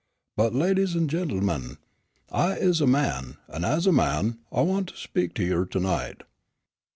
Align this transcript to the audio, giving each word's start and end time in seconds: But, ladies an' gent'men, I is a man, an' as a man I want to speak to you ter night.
But, 0.35 0.55
ladies 0.55 0.95
an' 0.95 1.07
gent'men, 1.09 1.77
I 2.31 2.57
is 2.57 2.81
a 2.81 2.87
man, 2.87 3.37
an' 3.53 3.63
as 3.63 3.85
a 3.85 3.91
man 3.91 4.39
I 4.51 4.61
want 4.61 4.87
to 4.87 4.97
speak 4.97 5.35
to 5.35 5.43
you 5.43 5.63
ter 5.67 5.77
night. 5.77 6.23